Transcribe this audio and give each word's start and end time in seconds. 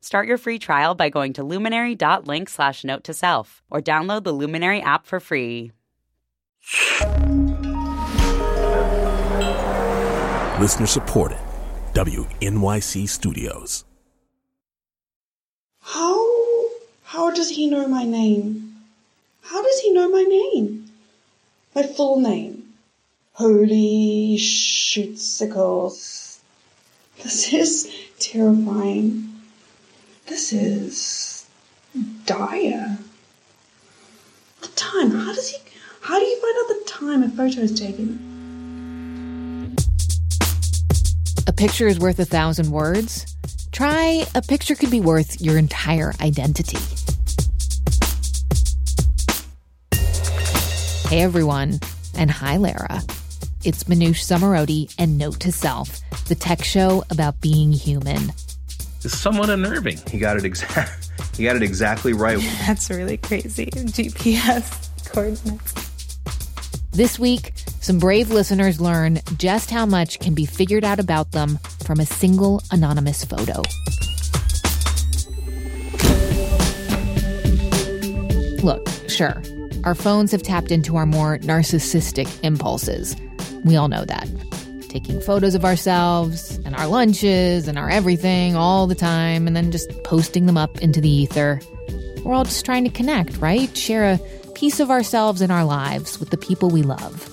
Start 0.00 0.28
your 0.28 0.38
free 0.38 0.58
trial 0.58 0.94
by 0.94 1.08
going 1.08 1.32
to 1.34 1.44
luminary.link 1.44 2.48
slash 2.48 2.84
note 2.84 3.04
to 3.04 3.14
self 3.14 3.62
or 3.70 3.80
download 3.80 4.24
the 4.24 4.32
Luminary 4.32 4.80
app 4.80 5.06
for 5.06 5.20
free. 5.20 5.72
Listener 10.60 10.86
supported. 10.86 11.38
WNYC 11.92 13.08
Studios. 13.08 13.84
How 15.80 16.26
how 17.04 17.30
does 17.30 17.48
he 17.50 17.68
know 17.70 17.86
my 17.88 18.04
name? 18.04 18.74
How 19.42 19.62
does 19.62 19.80
he 19.80 19.92
know 19.92 20.10
my 20.10 20.22
name? 20.22 20.90
My 21.74 21.82
full 21.84 22.20
name. 22.20 22.74
Holy 23.32 24.36
shootsicles. 24.38 26.38
This 27.22 27.52
is 27.52 27.90
terrifying. 28.18 29.35
This 30.26 30.52
is 30.52 31.46
dire. 32.24 32.98
The 34.60 34.68
time. 34.68 35.12
How 35.12 35.32
does 35.32 35.48
he 35.50 35.58
how 36.00 36.18
do 36.18 36.24
you 36.24 36.40
find 36.40 36.56
out 36.58 36.68
the 36.68 36.84
time 36.90 37.22
a 37.22 37.28
photo 37.28 37.60
is 37.60 37.78
taken? 37.78 39.76
A 41.46 41.52
picture 41.52 41.86
is 41.86 42.00
worth 42.00 42.18
a 42.18 42.24
thousand 42.24 42.72
words. 42.72 43.36
Try 43.70 44.24
a 44.34 44.42
picture 44.42 44.74
could 44.74 44.90
be 44.90 45.00
worth 45.00 45.40
your 45.40 45.58
entire 45.58 46.12
identity. 46.20 46.78
Hey 51.08 51.22
everyone, 51.22 51.78
and 52.16 52.32
hi 52.32 52.56
Lara. 52.56 53.00
It's 53.64 53.84
Manoush 53.84 54.24
Zomorodi 54.24 54.92
and 54.98 55.18
Note 55.18 55.38
to 55.40 55.52
Self, 55.52 56.00
the 56.26 56.34
tech 56.34 56.64
show 56.64 57.04
about 57.10 57.40
being 57.40 57.72
human. 57.72 58.32
It's 59.06 59.16
somewhat 59.16 59.50
unnerving. 59.50 59.98
He 60.10 60.18
got 60.18 60.36
it 60.36 60.44
exact. 60.44 61.10
He 61.36 61.44
got 61.44 61.54
it 61.54 61.62
exactly 61.62 62.14
right. 62.14 62.38
That's 62.66 62.88
really 62.88 63.18
crazy. 63.18 63.66
GPS 63.66 65.10
coordinates. 65.12 65.74
This 66.92 67.18
week, 67.18 67.52
some 67.80 67.98
brave 67.98 68.30
listeners 68.30 68.80
learn 68.80 69.20
just 69.36 69.70
how 69.70 69.84
much 69.84 70.18
can 70.18 70.34
be 70.34 70.46
figured 70.46 70.82
out 70.82 70.98
about 70.98 71.32
them 71.32 71.58
from 71.84 72.00
a 72.00 72.06
single 72.06 72.62
anonymous 72.72 73.22
photo. 73.22 73.62
Look, 78.62 78.88
sure, 79.08 79.42
our 79.84 79.94
phones 79.94 80.32
have 80.32 80.42
tapped 80.42 80.72
into 80.72 80.96
our 80.96 81.06
more 81.06 81.38
narcissistic 81.40 82.28
impulses. 82.42 83.14
We 83.62 83.76
all 83.76 83.88
know 83.88 84.06
that. 84.06 84.45
Taking 84.88 85.20
photos 85.20 85.54
of 85.54 85.64
ourselves 85.64 86.58
and 86.64 86.74
our 86.74 86.86
lunches 86.86 87.68
and 87.68 87.78
our 87.78 87.90
everything 87.90 88.56
all 88.56 88.86
the 88.86 88.94
time 88.94 89.46
and 89.46 89.54
then 89.54 89.70
just 89.70 89.90
posting 90.04 90.46
them 90.46 90.56
up 90.56 90.78
into 90.78 91.00
the 91.00 91.10
ether. 91.10 91.60
We're 92.24 92.34
all 92.34 92.44
just 92.44 92.64
trying 92.64 92.84
to 92.84 92.90
connect, 92.90 93.36
right? 93.38 93.74
Share 93.76 94.12
a 94.12 94.18
piece 94.54 94.80
of 94.80 94.90
ourselves 94.90 95.40
and 95.40 95.52
our 95.52 95.64
lives 95.64 96.18
with 96.18 96.30
the 96.30 96.36
people 96.36 96.70
we 96.70 96.82
love. 96.82 97.32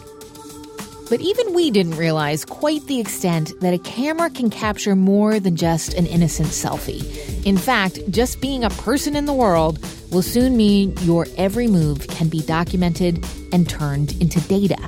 But 1.09 1.21
even 1.21 1.53
we 1.53 1.69
didn't 1.69 1.97
realize 1.97 2.43
quite 2.43 2.85
the 2.87 2.99
extent 2.99 3.59
that 3.59 3.73
a 3.73 3.77
camera 3.77 4.30
can 4.30 4.49
capture 4.49 4.95
more 4.95 5.39
than 5.39 5.55
just 5.55 5.93
an 5.93 6.05
innocent 6.05 6.49
selfie. 6.49 7.45
In 7.45 7.58
fact, 7.58 7.99
just 8.09 8.42
being 8.42 8.63
a 8.63 8.69
person 8.71 9.15
in 9.15 9.25
the 9.25 9.33
world 9.33 9.80
will 10.11 10.21
soon 10.21 10.58
mean 10.58 10.95
your 11.02 11.27
every 11.37 11.67
move 11.67 12.08
can 12.08 12.30
be 12.30 12.42
documented 12.42 13.23
and 13.52 13.69
turned 13.69 14.19
into 14.21 14.42
data. 14.42 14.81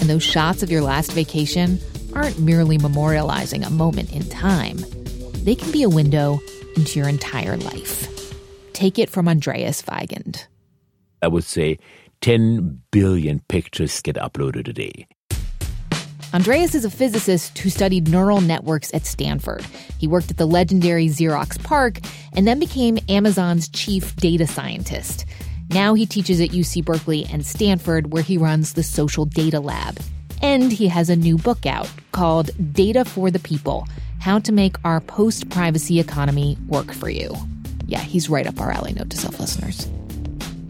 And 0.00 0.08
those 0.08 0.22
shots 0.22 0.62
of 0.62 0.70
your 0.70 0.82
last 0.82 1.12
vacation 1.12 1.78
aren't 2.14 2.38
merely 2.38 2.78
memorializing 2.78 3.66
a 3.66 3.70
moment 3.70 4.12
in 4.12 4.28
time, 4.28 4.78
they 5.44 5.54
can 5.54 5.70
be 5.72 5.82
a 5.82 5.88
window 5.88 6.40
into 6.76 6.98
your 6.98 7.08
entire 7.08 7.56
life. 7.56 8.08
Take 8.72 8.98
it 8.98 9.10
from 9.10 9.28
Andreas 9.28 9.82
Weigend. 9.82 10.46
I 11.22 11.28
would 11.28 11.44
say 11.44 11.78
10 12.20 12.82
billion 12.90 13.40
pictures 13.48 14.00
get 14.00 14.16
uploaded 14.16 14.68
a 14.68 14.72
day. 14.72 15.06
Andreas 16.32 16.76
is 16.76 16.84
a 16.84 16.90
physicist 16.90 17.58
who 17.58 17.70
studied 17.70 18.08
neural 18.08 18.40
networks 18.40 18.94
at 18.94 19.04
Stanford. 19.04 19.64
He 19.98 20.06
worked 20.06 20.30
at 20.30 20.36
the 20.36 20.46
legendary 20.46 21.08
Xerox 21.08 21.60
PARC 21.62 21.98
and 22.34 22.46
then 22.46 22.60
became 22.60 22.98
Amazon's 23.08 23.68
chief 23.68 24.14
data 24.16 24.46
scientist. 24.46 25.24
Now 25.70 25.94
he 25.94 26.06
teaches 26.06 26.40
at 26.40 26.50
UC 26.50 26.84
Berkeley 26.84 27.26
and 27.32 27.44
Stanford, 27.44 28.12
where 28.12 28.22
he 28.22 28.38
runs 28.38 28.74
the 28.74 28.82
Social 28.82 29.24
Data 29.24 29.60
Lab. 29.60 29.98
And 30.42 30.72
he 30.72 30.88
has 30.88 31.10
a 31.10 31.16
new 31.16 31.36
book 31.36 31.66
out 31.66 31.90
called 32.12 32.50
Data 32.72 33.04
for 33.04 33.30
the 33.30 33.38
People 33.38 33.86
How 34.20 34.38
to 34.40 34.52
Make 34.52 34.76
Our 34.84 35.00
Post 35.00 35.50
Privacy 35.50 36.00
Economy 36.00 36.56
Work 36.68 36.92
for 36.92 37.10
You. 37.10 37.34
Yeah, 37.86 38.00
he's 38.00 38.30
right 38.30 38.46
up 38.46 38.60
our 38.60 38.70
alley, 38.70 38.92
note 38.92 39.10
to 39.10 39.16
self 39.16 39.38
listeners 39.40 39.88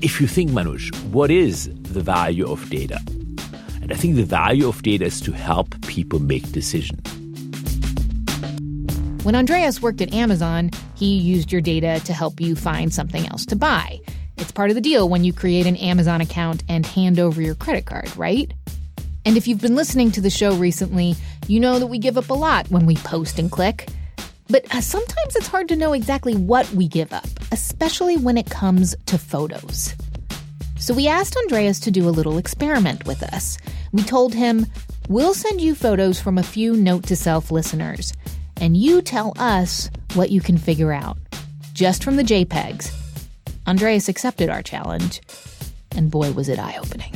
if 0.03 0.21
you 0.21 0.27
think, 0.27 0.51
Manoush, 0.51 0.95
what 1.11 1.31
is 1.31 1.71
the 1.83 2.01
value 2.01 2.51
of 2.51 2.69
data? 2.71 2.99
And 3.83 3.93
I 3.93 3.97
think 3.97 4.17
the 4.17 4.25
value 4.25 4.69
of 4.69 4.83
data 4.83 5.05
is 5.05 5.21
to 5.23 5.33
help 5.33 5.81
people 5.87 6.19
make 6.19 6.51
decisions. 6.53 7.01
When 9.25 9.35
Andreas 9.35 9.83
worked 9.83 10.01
at 10.01 10.15
Amazon, 10.15 10.71
he 10.95 11.19
used 11.19 11.53
your 11.53 11.61
data 11.61 12.01
to 12.05 12.13
help 12.15 12.41
you 12.41 12.57
find 12.57 12.93
something 12.93 13.27
else 13.27 13.45
to 13.47 13.57
buy. 13.57 14.01
It's 14.39 14.53
part 14.53 14.71
of 14.71 14.75
the 14.75 14.81
deal 14.81 15.11
when 15.11 15.25
you 15.25 15.35
create 15.35 15.67
an 15.67 15.77
Amazon 15.77 16.23
account 16.23 16.65
and 16.69 16.87
hand 16.87 17.19
over 17.19 17.43
your 17.43 17.55
credit 17.55 17.85
card, 17.85 18.15
right? 18.17 18.51
And 19.25 19.37
if 19.37 19.47
you've 19.47 19.61
been 19.61 19.75
listening 19.75 20.11
to 20.13 20.21
the 20.21 20.31
show 20.31 20.55
recently, 20.55 21.15
you 21.47 21.61
know 21.61 21.79
that 21.79 21.87
we 21.87 21.99
give 21.99 22.17
up 22.17 22.31
a 22.31 22.35
lot 22.35 22.71
when 22.71 22.87
we 22.87 22.97
post 22.97 23.39
and 23.39 23.51
click. 23.51 23.89
But 24.49 24.75
uh, 24.75 24.81
sometimes 24.81 25.37
it's 25.37 25.47
hard 25.47 25.69
to 25.69 25.77
know 25.77 25.93
exactly 25.93 26.35
what 26.35 26.69
we 26.73 26.89
give 26.89 27.13
up, 27.13 27.29
especially 27.53 28.17
when 28.17 28.37
it 28.37 28.51
comes 28.51 28.97
to 29.07 29.19
photos. 29.19 29.95
So 30.79 30.95
we 30.95 31.07
asked 31.07 31.37
Andreas 31.37 31.79
to 31.81 31.91
do 31.91 32.09
a 32.09 32.11
little 32.11 32.39
experiment 32.39 33.07
with 33.07 33.23
us. 33.23 33.59
We 33.93 34.03
told 34.03 34.35
him, 34.35 34.67
We'll 35.09 35.35
send 35.35 35.61
you 35.61 35.75
photos 35.75 36.21
from 36.21 36.39
a 36.39 36.43
few 36.43 36.75
Note 36.75 37.05
to 37.09 37.17
Self 37.17 37.51
listeners, 37.51 38.13
and 38.61 38.77
you 38.77 39.03
tell 39.03 39.35
us 39.39 39.91
what 40.15 40.31
you 40.31 40.41
can 40.41 40.57
figure 40.57 40.93
out, 40.93 41.19
just 41.75 42.03
from 42.03 42.17
the 42.17 42.23
JPEGs. 42.23 42.93
Andreas 43.67 44.09
accepted 44.09 44.49
our 44.49 44.63
challenge, 44.63 45.21
and 45.97 46.11
boy, 46.11 46.33
was 46.33 46.49
it 46.49 46.59
eye 46.59 46.79
opening. 46.81 47.15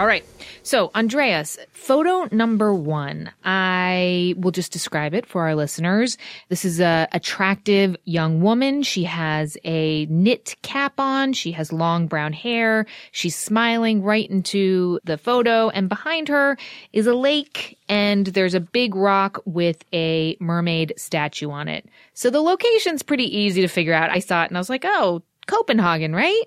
All 0.00 0.06
right. 0.06 0.24
So, 0.62 0.90
Andreas, 0.94 1.58
photo 1.72 2.26
number 2.34 2.72
one, 2.72 3.30
I 3.44 4.32
will 4.38 4.50
just 4.50 4.72
describe 4.72 5.12
it 5.12 5.26
for 5.26 5.42
our 5.42 5.54
listeners. 5.54 6.16
This 6.48 6.64
is 6.64 6.80
a 6.80 7.06
attractive 7.12 7.96
young 8.06 8.40
woman. 8.40 8.82
She 8.82 9.04
has 9.04 9.58
a 9.62 10.06
knit 10.06 10.56
cap 10.62 10.94
on. 10.98 11.34
She 11.34 11.52
has 11.52 11.70
long 11.70 12.06
brown 12.06 12.32
hair. 12.32 12.86
She's 13.12 13.36
smiling 13.36 14.02
right 14.02 14.26
into 14.30 15.00
the 15.04 15.18
photo. 15.18 15.68
And 15.68 15.90
behind 15.90 16.28
her 16.28 16.56
is 16.94 17.06
a 17.06 17.12
lake 17.14 17.76
and 17.86 18.26
there's 18.28 18.54
a 18.54 18.60
big 18.60 18.94
rock 18.94 19.42
with 19.44 19.84
a 19.92 20.34
mermaid 20.40 20.94
statue 20.96 21.50
on 21.50 21.68
it. 21.68 21.86
So 22.14 22.30
the 22.30 22.40
location's 22.40 23.02
pretty 23.02 23.36
easy 23.36 23.60
to 23.60 23.68
figure 23.68 23.92
out. 23.92 24.08
I 24.08 24.20
saw 24.20 24.44
it 24.44 24.48
and 24.48 24.56
I 24.56 24.60
was 24.60 24.70
like, 24.70 24.86
oh, 24.86 25.20
Copenhagen, 25.46 26.14
right? 26.14 26.44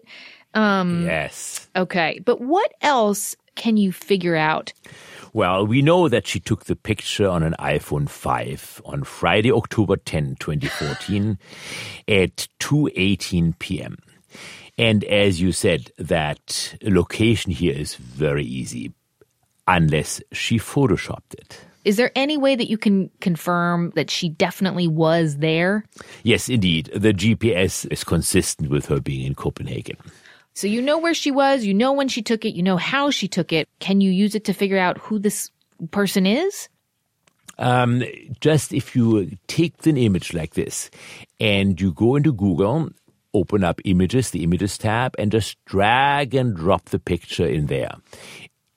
Um, 0.56 1.06
yes. 1.06 1.68
Okay. 1.75 2.19
But 2.24 2.42
what 2.42 2.72
else 2.81 3.36
can 3.56 3.78
you 3.78 3.92
figure 3.92 4.36
out? 4.36 4.74
Well, 5.34 5.66
we 5.66 5.82
know 5.82 6.10
that 6.10 6.28
she 6.28 6.40
took 6.40 6.66
the 6.66 6.76
picture 6.76 7.28
on 7.28 7.42
an 7.42 7.56
iPhone 7.60 8.08
5 8.08 8.82
on 8.86 9.04
Friday, 9.04 9.52
October 9.52 9.96
10, 9.96 10.36
2014 10.40 11.40
at 12.08 12.48
2:18 12.60 13.58
p.m. 13.58 13.98
And 14.78 15.04
as 15.04 15.42
you 15.42 15.52
said, 15.52 15.92
that 15.98 16.76
location 16.82 17.52
here 17.52 17.74
is 17.74 17.96
very 17.96 18.46
easy 18.46 18.94
unless 19.68 20.22
she 20.32 20.60
photoshopped 20.60 21.34
it. 21.34 21.62
Is 21.86 21.98
there 21.98 22.12
any 22.16 22.38
way 22.38 22.56
that 22.56 22.70
you 22.70 22.78
can 22.78 23.10
confirm 23.20 23.92
that 23.96 24.10
she 24.10 24.30
definitely 24.30 24.88
was 24.88 25.38
there? 25.38 25.84
Yes, 26.24 26.48
indeed. 26.48 26.90
The 26.96 27.14
GPS 27.14 27.92
is 27.92 28.04
consistent 28.04 28.70
with 28.70 28.86
her 28.86 29.02
being 29.02 29.26
in 29.26 29.36
Copenhagen. 29.36 29.98
So 30.54 30.68
you 30.68 30.82
know 30.82 30.98
where 31.00 31.14
she 31.14 31.32
was, 31.32 31.66
you 31.66 31.74
know 31.74 31.94
when 31.94 32.08
she 32.08 32.22
took 32.22 32.46
it, 32.46 32.56
you 32.56 32.64
know 32.64 32.78
how 32.78 33.10
she 33.10 33.28
took 33.28 33.52
it. 33.52 33.68
Can 33.80 34.02
you 34.02 34.12
use 34.12 34.36
it 34.36 34.46
to 34.46 34.54
figure 34.54 34.78
out 34.78 34.98
who 35.00 35.18
this 35.18 35.50
person 35.92 36.26
is? 36.26 36.70
Um, 37.58 38.04
just 38.40 38.74
if 38.74 38.96
you 38.96 39.32
take 39.48 39.86
an 39.86 39.98
image 39.98 40.34
like 40.34 40.54
this 40.54 40.90
and 41.40 41.80
you 41.80 41.94
go 41.94 42.16
into 42.16 42.34
Google, 42.34 42.90
open 43.34 43.64
up 43.64 43.82
images, 43.86 44.32
the 44.32 44.44
images 44.44 44.78
tab, 44.78 45.16
and 45.18 45.32
just 45.32 45.64
drag 45.66 46.36
and 46.36 46.56
drop 46.56 46.86
the 46.90 47.00
picture 47.00 47.46
in 47.46 47.68
there. 47.68 47.96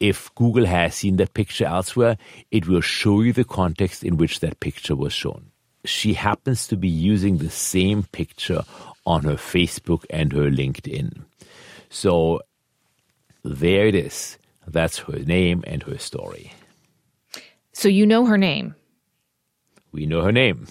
If 0.01 0.35
Google 0.35 0.67
has 0.67 0.95
seen 0.95 1.17
that 1.17 1.35
picture 1.35 1.65
elsewhere, 1.65 2.19
it 2.51 2.67
will 2.67 2.83
show 2.83 3.23
you 3.23 3.33
the 3.33 3.45
context 3.45 4.05
in 4.05 4.17
which 4.17 4.41
that 4.41 4.61
picture 4.61 4.95
was 4.95 5.13
shown. 5.13 5.51
She 5.87 6.15
happens 6.15 6.67
to 6.69 6.77
be 6.77 6.89
using 6.89 7.39
the 7.39 7.51
same 7.51 8.03
picture 8.03 8.63
on 9.07 9.25
her 9.25 9.37
Facebook 9.37 10.05
and 10.11 10.33
her 10.33 10.51
LinkedIn. 10.51 11.23
So 11.89 12.43
there 13.45 13.87
it 13.87 13.95
is. 13.95 14.39
That's 14.67 14.99
her 14.99 15.21
name 15.21 15.63
and 15.67 15.83
her 15.85 15.99
story. 15.99 16.53
So 17.73 17.89
you 17.89 18.07
know 18.07 18.27
her 18.27 18.39
name. 18.39 18.75
We 19.93 20.07
know 20.07 20.23
her 20.23 20.33
name. 20.33 20.67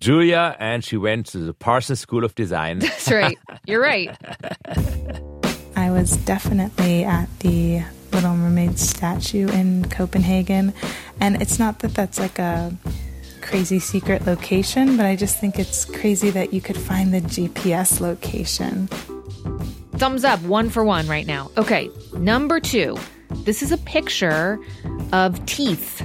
Julia, 0.00 0.56
and 0.58 0.82
she 0.82 0.96
went 0.96 1.26
to 1.26 1.38
the 1.38 1.54
Parsons 1.54 2.00
School 2.00 2.24
of 2.24 2.34
Design. 2.34 2.78
That's 2.80 3.10
right. 3.10 3.38
You're 3.66 3.80
right. 3.80 4.16
I 5.76 5.90
was 5.90 6.16
definitely 6.18 7.04
at 7.04 7.28
the 7.38 7.82
Little 8.12 8.34
Mermaid 8.34 8.78
statue 8.78 9.48
in 9.48 9.88
Copenhagen. 9.88 10.74
And 11.20 11.40
it's 11.40 11.58
not 11.58 11.78
that 11.80 11.94
that's 11.94 12.18
like 12.18 12.38
a 12.38 12.76
crazy 13.42 13.78
secret 13.78 14.24
location, 14.26 14.96
but 14.96 15.04
I 15.04 15.16
just 15.16 15.38
think 15.38 15.58
it's 15.58 15.84
crazy 15.84 16.30
that 16.30 16.54
you 16.54 16.60
could 16.60 16.78
find 16.78 17.12
the 17.12 17.20
GPS 17.20 18.00
location. 18.00 18.86
Thumbs 19.98 20.24
up, 20.24 20.40
one 20.42 20.70
for 20.70 20.84
one 20.84 21.06
right 21.08 21.26
now. 21.26 21.50
Okay, 21.58 21.90
number 22.14 22.60
two. 22.60 22.96
This 23.44 23.62
is 23.62 23.72
a 23.72 23.78
picture 23.78 24.58
of 25.12 25.44
teeth. 25.46 26.00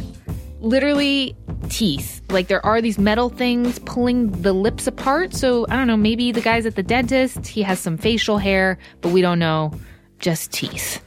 Literally 0.60 1.36
teeth. 1.69 2.22
Like 2.30 2.48
there 2.48 2.66
are 2.66 2.81
these 2.81 2.98
metal 2.98 3.30
things 3.30 3.80
pulling 3.80 4.31
the 4.42 4.54
lips 4.54 4.88
apart. 4.88 5.33
So 5.33 5.66
I 5.69 5.75
don't 5.75 5.88
know, 5.88 5.98
maybe 5.98 6.31
the 6.31 6.42
guy's 6.42 6.66
at 6.66 6.75
the 6.75 6.83
dentist, 6.83 7.48
he 7.48 7.62
has 7.62 7.80
some 7.80 7.98
facial 7.98 8.38
hair, 8.38 8.78
but 9.01 9.12
we 9.12 9.22
don't 9.22 9.40
know. 9.40 9.72
Just 10.19 10.51
teeth. 10.51 11.04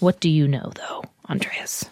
What 0.00 0.20
do 0.20 0.28
you 0.28 0.46
know 0.46 0.70
though, 0.74 1.04
Andreas? 1.30 1.84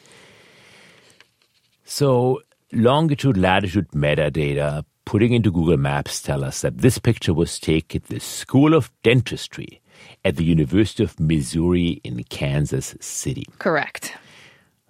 So 1.84 2.42
longitude, 2.72 3.36
latitude 3.36 3.88
metadata 3.88 4.84
putting 5.04 5.32
into 5.32 5.50
Google 5.50 5.76
Maps 5.76 6.22
tell 6.22 6.44
us 6.44 6.60
that 6.62 6.78
this 6.78 6.98
picture 6.98 7.34
was 7.34 7.58
taken 7.58 8.02
at 8.02 8.08
the 8.08 8.20
School 8.20 8.74
of 8.74 8.90
Dentistry 9.02 9.80
at 10.24 10.36
the 10.36 10.44
University 10.44 11.02
of 11.02 11.18
Missouri 11.18 12.00
in 12.04 12.22
Kansas 12.24 12.94
City. 13.00 13.44
Correct. 13.58 14.14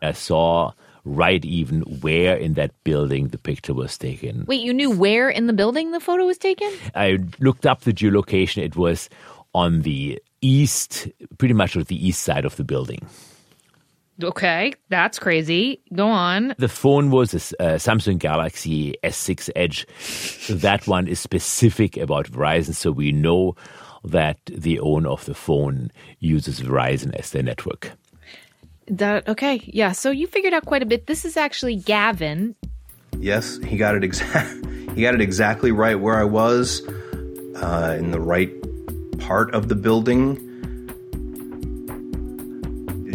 I 0.00 0.12
saw 0.12 0.72
right 1.04 1.44
even 1.44 1.80
where 2.00 2.36
in 2.36 2.54
that 2.54 2.72
building 2.84 3.28
the 3.28 3.38
picture 3.38 3.74
was 3.74 3.98
taken. 3.98 4.44
Wait, 4.46 4.60
you 4.60 4.72
knew 4.72 4.90
where 4.90 5.28
in 5.28 5.46
the 5.46 5.52
building 5.52 5.90
the 5.90 6.00
photo 6.00 6.24
was 6.24 6.38
taken? 6.38 6.70
I 6.94 7.18
looked 7.40 7.66
up 7.66 7.82
the 7.82 7.92
geolocation. 7.92 8.62
It 8.62 8.76
was 8.76 9.08
on 9.54 9.82
the 9.82 10.22
east, 10.40 11.08
pretty 11.38 11.54
much 11.54 11.76
on 11.76 11.84
the 11.84 12.06
east 12.06 12.22
side 12.22 12.44
of 12.44 12.56
the 12.56 12.64
building. 12.64 13.06
Okay, 14.24 14.74
that's 14.88 15.18
crazy. 15.18 15.80
Go 15.94 16.08
on. 16.08 16.54
The 16.58 16.68
phone 16.68 17.10
was 17.10 17.34
a, 17.34 17.36
a 17.62 17.66
Samsung 17.76 18.18
Galaxy 18.18 18.94
S6 19.02 19.50
Edge. 19.56 19.86
that 20.48 20.86
one 20.86 21.08
is 21.08 21.20
specific 21.20 21.96
about 21.96 22.26
Verizon, 22.26 22.74
so 22.74 22.90
we 22.90 23.12
know 23.12 23.56
that 24.04 24.38
the 24.46 24.80
owner 24.80 25.08
of 25.08 25.24
the 25.24 25.34
phone 25.34 25.90
uses 26.18 26.60
Verizon 26.60 27.14
as 27.14 27.30
their 27.30 27.42
network. 27.42 27.92
That 28.88 29.28
okay, 29.28 29.62
yeah. 29.64 29.92
So 29.92 30.10
you 30.10 30.26
figured 30.26 30.52
out 30.52 30.66
quite 30.66 30.82
a 30.82 30.86
bit. 30.86 31.06
This 31.06 31.24
is 31.24 31.36
actually 31.36 31.76
Gavin. 31.76 32.56
Yes, 33.18 33.58
he 33.58 33.76
got 33.76 33.94
it 33.94 34.02
exact. 34.02 34.66
he 34.94 35.02
got 35.02 35.14
it 35.14 35.20
exactly 35.20 35.70
right 35.70 35.98
where 35.98 36.18
I 36.18 36.24
was, 36.24 36.82
uh, 37.56 37.96
in 37.98 38.10
the 38.10 38.20
right 38.20 38.52
part 39.20 39.54
of 39.54 39.68
the 39.68 39.74
building. 39.76 40.51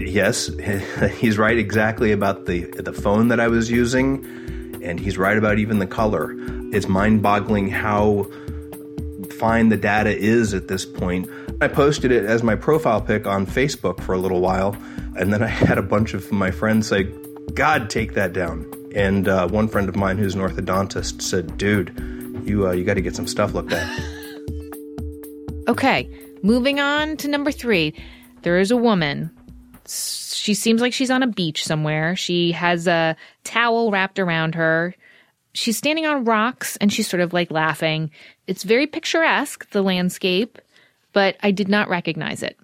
Yes, 0.08 0.50
he's 1.18 1.38
right 1.38 1.58
exactly 1.58 2.12
about 2.12 2.46
the 2.46 2.66
the 2.66 2.94
phone 2.94 3.28
that 3.28 3.40
I 3.40 3.48
was 3.48 3.70
using, 3.70 4.26
and 4.82 5.00
he's 5.00 5.18
right 5.18 5.38
about 5.38 5.60
even 5.60 5.80
the 5.80 5.88
color. 5.88 6.34
It's 6.72 6.88
mind-boggling 6.88 7.70
how 7.70 8.30
fine 9.38 9.70
the 9.70 9.78
data 9.78 10.18
is 10.18 10.54
at 10.54 10.68
this 10.68 10.86
point. 10.86 11.30
I 11.60 11.68
posted 11.68 12.12
it 12.12 12.24
as 12.26 12.42
my 12.42 12.56
profile 12.56 13.02
pic 13.02 13.28
on 13.28 13.46
Facebook 13.46 14.02
for 14.02 14.14
a 14.14 14.18
little 14.18 14.40
while, 14.40 14.78
and 15.18 15.34
then 15.34 15.44
I 15.44 15.48
had 15.68 15.78
a 15.78 15.84
bunch 15.84 16.14
of 16.14 16.32
my 16.32 16.52
friends 16.52 16.88
say, 16.88 17.04
"God, 17.54 17.90
take 17.90 18.14
that 18.14 18.32
down." 18.34 18.72
And 18.96 19.28
uh, 19.28 19.48
one 19.50 19.68
friend 19.68 19.90
of 19.90 19.96
mine 19.96 20.18
who's 20.18 20.36
an 20.36 20.42
orthodontist 20.42 21.22
said, 21.22 21.58
"Dude, 21.58 21.92
you 22.46 22.68
uh, 22.68 22.72
you 22.72 22.86
got 22.86 22.94
to 22.94 23.02
get 23.02 23.16
some 23.16 23.28
stuff 23.28 23.54
looked 23.54 23.74
at." 23.74 23.88
Okay, 25.68 26.10
moving 26.44 26.80
on 26.80 27.18
to 27.18 27.28
number 27.28 27.52
three. 27.52 27.94
There 28.44 28.58
is 28.58 28.72
a 28.72 28.78
woman. 28.78 29.30
She 29.88 30.54
seems 30.54 30.82
like 30.82 30.94
she's 30.94 31.12
on 31.12 31.24
a 31.24 31.28
beach 31.28 31.64
somewhere. 31.64 32.16
She 32.16 32.52
has 32.52 32.88
a 32.88 33.16
towel 33.44 33.92
wrapped 33.92 34.20
around 34.20 34.56
her. 34.56 34.96
She's 35.54 35.78
standing 35.78 36.06
on 36.06 36.26
rocks 36.26 36.78
and 36.78 36.92
she's 36.92 37.08
sort 37.08 37.22
of 37.22 37.34
like 37.34 37.52
laughing. 37.52 38.12
It's 38.46 38.64
very 38.64 38.86
picturesque, 38.86 39.70
the 39.72 39.82
landscape, 39.82 40.60
but 41.14 41.38
I 41.42 41.52
did 41.52 41.68
not 41.68 41.90
recognize 41.90 42.44
it. 42.44 42.58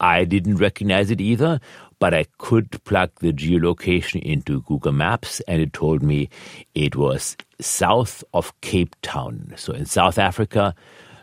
I 0.00 0.24
didn't 0.24 0.56
recognize 0.56 1.10
it 1.10 1.20
either, 1.20 1.60
but 1.98 2.12
I 2.12 2.26
could 2.38 2.82
plug 2.84 3.10
the 3.20 3.32
geolocation 3.32 4.20
into 4.22 4.62
Google 4.62 4.92
Maps 4.92 5.40
and 5.48 5.62
it 5.62 5.72
told 5.72 6.02
me 6.02 6.28
it 6.74 6.96
was 6.96 7.36
south 7.60 8.22
of 8.34 8.52
Cape 8.60 8.94
Town. 9.02 9.54
So 9.56 9.72
in 9.72 9.86
South 9.86 10.18
Africa, 10.18 10.74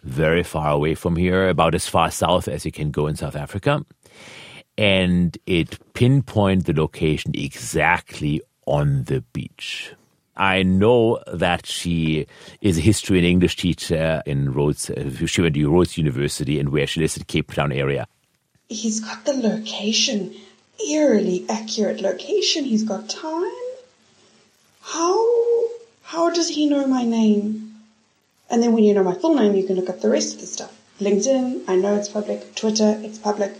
very 0.03 0.43
far 0.43 0.71
away 0.71 0.95
from 0.95 1.15
here, 1.15 1.49
about 1.49 1.75
as 1.75 1.87
far 1.87 2.09
south 2.09 2.47
as 2.47 2.65
you 2.65 2.71
can 2.71 2.91
go 2.91 3.07
in 3.07 3.15
South 3.15 3.35
Africa. 3.35 3.85
And 4.81 5.37
it 5.45 5.93
pinpointed 5.93 6.65
the 6.65 6.81
location 6.81 7.33
exactly 7.35 8.41
on 8.65 9.03
the 9.03 9.21
beach. 9.31 9.93
I 10.35 10.63
know 10.63 11.21
that 11.31 11.67
she 11.67 12.25
is 12.61 12.79
a 12.79 12.81
history 12.81 13.19
and 13.19 13.27
English 13.27 13.57
teacher 13.57 14.23
in 14.25 14.51
Rhodes. 14.51 14.89
She 15.27 15.41
went 15.41 15.53
to 15.53 15.69
Rhodes 15.69 15.99
University 15.99 16.59
and 16.59 16.69
where 16.69 16.87
she 16.87 16.99
lives 16.99 17.15
in 17.15 17.25
Cape 17.25 17.53
Town 17.53 17.71
area. 17.71 18.07
He's 18.69 19.01
got 19.01 19.23
the 19.25 19.33
location, 19.33 20.33
eerily 20.89 21.45
accurate 21.47 22.01
location. 22.01 22.63
He's 22.63 22.83
got 22.83 23.07
time. 23.07 23.67
How 24.81 25.13
how 26.03 26.31
does 26.31 26.49
he 26.49 26.67
know 26.67 26.87
my 26.87 27.03
name? 27.03 27.75
And 28.49 28.63
then 28.63 28.73
when 28.73 28.83
you 28.83 28.95
know 28.95 29.03
my 29.03 29.13
full 29.13 29.35
name, 29.35 29.53
you 29.53 29.67
can 29.67 29.75
look 29.75 29.89
up 29.89 30.01
the 30.01 30.09
rest 30.09 30.33
of 30.33 30.41
the 30.41 30.47
stuff. 30.47 30.75
LinkedIn, 30.99 31.65
I 31.67 31.75
know 31.75 31.95
it's 31.95 32.09
public. 32.09 32.55
Twitter, 32.55 32.99
it's 33.03 33.19
public. 33.19 33.53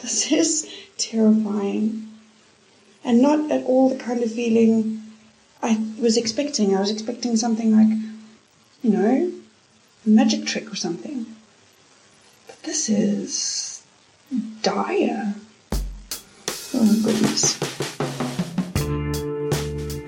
This 0.00 0.32
is 0.32 0.68
terrifying. 0.96 2.08
And 3.04 3.20
not 3.20 3.50
at 3.50 3.64
all 3.64 3.88
the 3.88 3.96
kind 3.96 4.22
of 4.22 4.32
feeling 4.32 5.02
I 5.62 5.78
was 6.00 6.16
expecting. 6.16 6.74
I 6.76 6.80
was 6.80 6.90
expecting 6.90 7.36
something 7.36 7.76
like, 7.76 7.98
you 8.82 8.90
know, 8.90 9.32
a 10.06 10.08
magic 10.08 10.46
trick 10.46 10.72
or 10.72 10.76
something. 10.76 11.26
But 12.46 12.62
this 12.62 12.88
is 12.88 13.82
dire. 14.62 15.34
Oh, 16.74 17.02
goodness. 17.04 17.58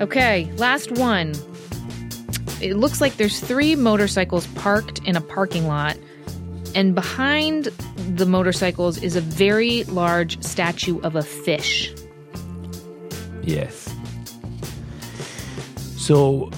Okay, 0.00 0.50
last 0.56 0.92
one. 0.92 1.34
It 2.60 2.76
looks 2.76 3.00
like 3.00 3.16
there's 3.16 3.40
three 3.40 3.76
motorcycles 3.76 4.46
parked 4.48 5.00
in 5.00 5.16
a 5.16 5.20
parking 5.20 5.66
lot, 5.66 5.96
and 6.74 6.94
behind 6.94 7.66
the 8.16 8.26
motorcycles 8.26 9.02
is 9.02 9.16
a 9.16 9.20
very 9.20 9.84
large 9.84 10.42
statue 10.42 11.00
of 11.00 11.16
a 11.16 11.22
fish. 11.22 11.92
Yes. 13.42 13.94
So 15.96 16.50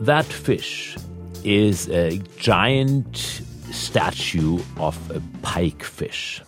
that 0.00 0.24
fish 0.24 0.96
is 1.44 1.88
a 1.90 2.18
giant 2.36 3.16
statue 3.70 4.58
of 4.78 5.10
a 5.10 5.22
pike 5.42 5.82
fish. 5.82 6.42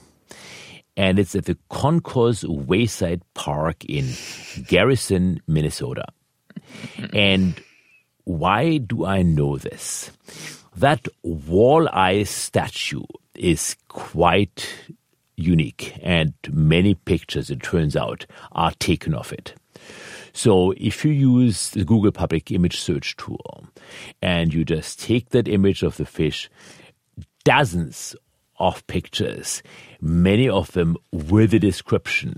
And 0.96 1.18
it's 1.18 1.34
at 1.34 1.46
the 1.46 1.56
Concourse 1.70 2.44
Wayside 2.44 3.22
Park 3.34 3.84
in 3.84 4.08
Garrison, 4.68 5.40
Minnesota. 5.46 6.04
And 7.12 7.54
why 8.24 8.78
do 8.78 9.04
I 9.04 9.22
know 9.22 9.56
this? 9.56 10.10
That 10.76 11.06
walleye 11.24 12.26
statue 12.26 13.02
is 13.34 13.76
quite 13.88 14.68
unique, 15.36 15.98
and 16.02 16.34
many 16.50 16.94
pictures, 16.94 17.50
it 17.50 17.62
turns 17.62 17.96
out, 17.96 18.26
are 18.52 18.72
taken 18.78 19.14
of 19.14 19.32
it. 19.32 19.54
So 20.32 20.72
if 20.76 21.04
you 21.04 21.10
use 21.10 21.70
the 21.70 21.84
Google 21.84 22.12
Public 22.12 22.50
Image 22.52 22.78
Search 22.78 23.16
tool 23.16 23.64
and 24.22 24.54
you 24.54 24.64
just 24.64 25.00
take 25.00 25.30
that 25.30 25.48
image 25.48 25.82
of 25.82 25.96
the 25.96 26.06
fish, 26.06 26.48
dozens 27.44 28.14
of 28.58 28.86
pictures, 28.86 29.62
many 30.00 30.48
of 30.48 30.72
them 30.72 30.96
with 31.10 31.52
a 31.54 31.58
description, 31.58 32.36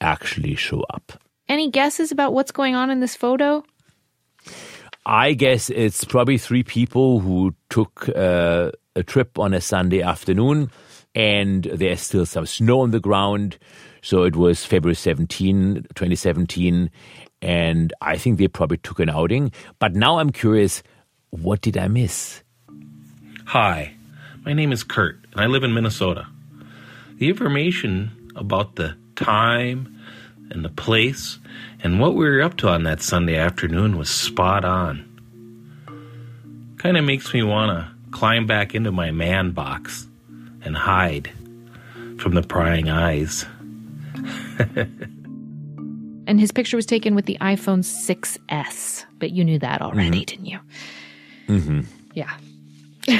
actually 0.00 0.54
show 0.56 0.82
up. 0.90 1.12
Any 1.48 1.70
guesses 1.70 2.10
about 2.10 2.32
what's 2.32 2.52
going 2.52 2.74
on 2.74 2.90
in 2.90 3.00
this 3.00 3.14
photo? 3.14 3.62
I 5.06 5.34
guess 5.34 5.68
it's 5.70 6.04
probably 6.04 6.38
three 6.38 6.62
people 6.62 7.20
who 7.20 7.54
took 7.68 8.08
uh, 8.08 8.70
a 8.96 9.02
trip 9.02 9.38
on 9.38 9.52
a 9.52 9.60
Sunday 9.60 10.00
afternoon, 10.00 10.70
and 11.14 11.64
there's 11.64 12.00
still 12.00 12.24
some 12.24 12.46
snow 12.46 12.80
on 12.80 12.90
the 12.90 13.00
ground. 13.00 13.58
So 14.02 14.22
it 14.22 14.36
was 14.36 14.64
February 14.64 14.94
17, 14.94 15.86
2017, 15.94 16.90
and 17.42 17.92
I 18.00 18.16
think 18.16 18.38
they 18.38 18.48
probably 18.48 18.78
took 18.78 18.98
an 18.98 19.10
outing. 19.10 19.52
But 19.78 19.94
now 19.94 20.18
I'm 20.18 20.30
curious 20.30 20.82
what 21.30 21.60
did 21.60 21.76
I 21.76 21.88
miss? 21.88 22.42
Hi, 23.46 23.94
my 24.46 24.54
name 24.54 24.72
is 24.72 24.84
Kurt, 24.84 25.18
and 25.32 25.40
I 25.40 25.46
live 25.46 25.64
in 25.64 25.74
Minnesota. 25.74 26.26
The 27.16 27.28
information 27.28 28.30
about 28.36 28.76
the 28.76 28.96
time 29.16 29.93
and 30.50 30.64
the 30.64 30.70
place 30.70 31.38
and 31.82 32.00
what 32.00 32.14
we 32.14 32.24
were 32.24 32.40
up 32.42 32.56
to 32.58 32.68
on 32.68 32.84
that 32.84 33.02
Sunday 33.02 33.36
afternoon 33.36 33.98
was 33.98 34.08
spot 34.08 34.64
on. 34.64 35.04
Kind 36.78 36.96
of 36.96 37.04
makes 37.04 37.32
me 37.34 37.42
want 37.42 37.70
to 37.70 37.90
climb 38.10 38.46
back 38.46 38.74
into 38.74 38.90
my 38.92 39.10
man 39.10 39.50
box 39.50 40.06
and 40.62 40.76
hide 40.76 41.30
from 42.18 42.34
the 42.34 42.42
prying 42.42 42.88
eyes. 42.88 43.44
and 46.26 46.40
his 46.40 46.52
picture 46.52 46.76
was 46.76 46.86
taken 46.86 47.14
with 47.14 47.26
the 47.26 47.36
iPhone 47.40 47.80
6S, 47.80 49.04
but 49.18 49.30
you 49.30 49.44
knew 49.44 49.58
that 49.58 49.82
already, 49.82 50.20
mm-hmm. 50.20 50.24
didn't 50.24 50.46
you? 50.46 50.58
Mm-hmm. 51.48 51.80
Yeah. 52.14 52.32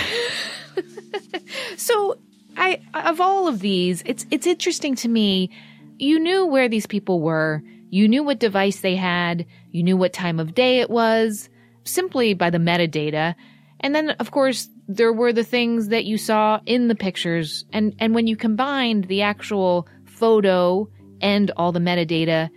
so, 1.77 2.19
I 2.57 2.81
of 2.95 3.21
all 3.21 3.49
of 3.49 3.61
these, 3.61 4.03
it's 4.07 4.25
it's 4.31 4.47
interesting 4.47 4.95
to 4.97 5.09
me. 5.09 5.51
You 5.99 6.19
knew 6.19 6.47
where 6.47 6.69
these 6.69 6.87
people 6.87 7.21
were. 7.21 7.63
You 7.91 8.09
knew 8.09 8.23
what 8.23 8.41
device 8.41 8.81
they 8.81 8.97
had. 8.97 9.47
You 9.71 9.83
knew 9.83 9.97
what 9.97 10.13
time 10.13 10.41
of 10.41 10.55
day 10.55 10.81
it 10.81 10.91
was 10.91 11.49
simply 11.85 12.35
by 12.35 12.51
the 12.51 12.59
metadata. 12.59 13.35
And 13.81 13.95
then, 13.95 14.11
of 14.11 14.31
course, 14.31 14.69
there 14.89 15.13
were 15.13 15.33
the 15.33 15.45
things 15.45 15.89
that 15.89 16.05
you 16.05 16.19
saw 16.19 16.61
in 16.67 16.89
the 16.89 16.95
pictures. 16.95 17.65
And, 17.73 17.95
and 17.99 18.15
when 18.15 18.27
you 18.27 18.37
combined 18.37 19.05
the 19.05 19.23
actual 19.23 19.87
photo 20.05 20.89
and 21.21 21.51
all 21.57 21.73
the 21.73 21.81
metadata, 21.81 22.51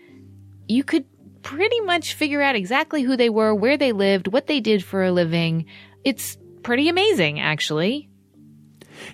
you 0.67 0.83
could 0.83 1.05
pretty 1.41 1.79
much 1.81 2.13
figure 2.13 2.41
out 2.41 2.55
exactly 2.55 3.03
who 3.03 3.15
they 3.15 3.29
were, 3.29 3.53
where 3.53 3.77
they 3.77 3.91
lived, 3.91 4.27
what 4.27 4.47
they 4.47 4.59
did 4.59 4.83
for 4.83 5.03
a 5.03 5.11
living. 5.11 5.65
It's 6.03 6.37
pretty 6.63 6.89
amazing, 6.89 7.39
actually. 7.39 8.09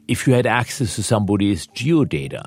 If 0.08 0.26
you 0.26 0.34
had 0.34 0.46
access 0.46 0.96
to 0.96 1.04
somebody's 1.04 1.68
geodata, 1.68 2.44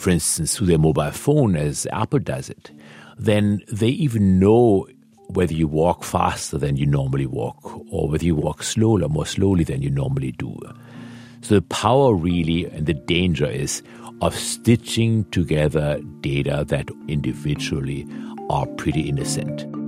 for 0.00 0.08
instance, 0.08 0.56
through 0.56 0.66
their 0.66 0.78
mobile 0.78 1.10
phone, 1.10 1.56
as 1.56 1.86
Apple 1.92 2.20
does 2.20 2.48
it, 2.48 2.70
then 3.18 3.60
they 3.70 3.88
even 3.88 4.38
know 4.38 4.88
whether 5.28 5.52
you 5.52 5.68
walk 5.68 6.04
faster 6.04 6.56
than 6.56 6.78
you 6.78 6.86
normally 6.86 7.26
walk 7.26 7.78
or 7.92 8.08
whether 8.08 8.24
you 8.24 8.34
walk 8.34 8.62
slower, 8.62 9.06
more 9.10 9.26
slowly 9.26 9.62
than 9.62 9.82
you 9.82 9.90
normally 9.90 10.32
do. 10.32 10.58
So 11.42 11.56
the 11.56 11.62
power 11.62 12.14
really 12.14 12.64
and 12.64 12.86
the 12.86 12.94
danger 12.94 13.44
is 13.44 13.82
of 14.22 14.34
stitching 14.34 15.24
together 15.32 16.00
data 16.22 16.64
that 16.68 16.88
individually 17.06 18.06
are 18.48 18.66
pretty 18.78 19.02
innocent. 19.02 19.79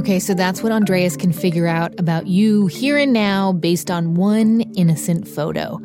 Okay, 0.00 0.18
so 0.18 0.32
that's 0.32 0.62
what 0.62 0.72
Andreas 0.72 1.14
can 1.14 1.30
figure 1.30 1.66
out 1.66 1.92
about 2.00 2.26
you 2.26 2.68
here 2.68 2.96
and 2.96 3.12
now 3.12 3.52
based 3.52 3.90
on 3.90 4.14
one 4.14 4.62
innocent 4.74 5.28
photo. 5.28 5.78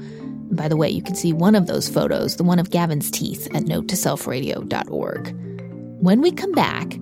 By 0.51 0.69
the 0.69 0.77
way, 0.77 0.89
you 0.89 1.03
can 1.03 1.15
see 1.15 1.33
one 1.33 1.53
of 1.53 1.67
those 1.67 1.89
photos, 1.89 2.37
the 2.37 2.45
one 2.45 2.57
of 2.57 2.69
Gavin's 2.69 3.11
teeth, 3.11 3.47
at 3.47 3.63
notetoselfradio.org. 3.63 5.35
When 6.01 6.21
we 6.21 6.31
come 6.31 6.53
back, 6.53 6.97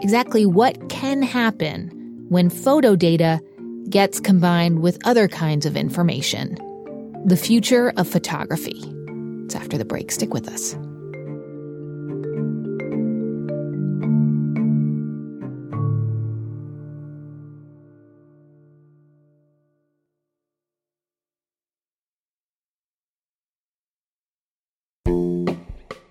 exactly 0.00 0.44
what 0.44 0.88
can 0.88 1.22
happen 1.22 2.26
when 2.30 2.50
photo 2.50 2.96
data 2.96 3.40
gets 3.88 4.18
combined 4.18 4.82
with 4.82 4.98
other 5.06 5.28
kinds 5.28 5.66
of 5.66 5.76
information. 5.76 6.58
The 7.26 7.36
future 7.36 7.92
of 7.96 8.08
photography. 8.08 8.82
It's 9.44 9.54
after 9.54 9.78
the 9.78 9.84
break. 9.84 10.10
Stick 10.10 10.34
with 10.34 10.48
us. 10.48 10.74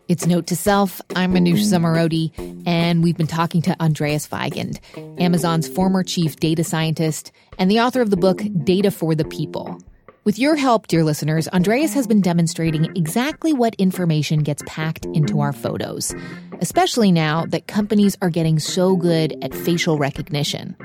It's 0.09 0.25
Note 0.25 0.47
to 0.47 0.55
Self. 0.55 1.03
I'm 1.15 1.35
Manoush 1.35 1.61
Zomorodi, 1.61 2.31
and 2.65 3.03
we've 3.03 3.15
been 3.15 3.27
talking 3.27 3.61
to 3.61 3.79
Andreas 3.79 4.27
Weigend, 4.27 4.79
Amazon's 5.21 5.67
former 5.67 6.01
chief 6.01 6.37
data 6.37 6.63
scientist 6.63 7.31
and 7.59 7.69
the 7.69 7.79
author 7.79 8.01
of 8.01 8.09
the 8.09 8.17
book 8.17 8.41
Data 8.63 8.89
for 8.89 9.13
the 9.13 9.23
People. 9.23 9.79
With 10.23 10.39
your 10.39 10.55
help, 10.55 10.87
dear 10.87 11.03
listeners, 11.03 11.47
Andreas 11.49 11.93
has 11.93 12.07
been 12.07 12.21
demonstrating 12.21 12.85
exactly 12.97 13.53
what 13.53 13.75
information 13.75 14.39
gets 14.39 14.63
packed 14.65 15.05
into 15.13 15.41
our 15.41 15.53
photos, 15.53 16.15
especially 16.59 17.11
now 17.11 17.45
that 17.45 17.67
companies 17.67 18.17
are 18.23 18.31
getting 18.31 18.57
so 18.57 18.95
good 18.95 19.37
at 19.43 19.53
facial 19.53 19.99
recognition. 19.99 20.75